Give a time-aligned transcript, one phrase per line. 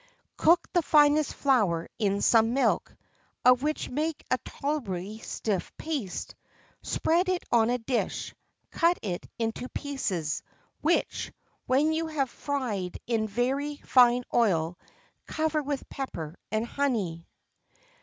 [0.39, 2.95] [XXIV 28] "Cook the finest flour in some milk,
[3.45, 6.33] of which make a tolerably stiff paste;
[6.81, 8.33] spread it on a dish;
[8.71, 10.41] cut it in pieces,
[10.81, 11.31] which,
[11.67, 14.75] when you have fried in very fine oil,
[15.27, 17.27] cover with pepper and honey."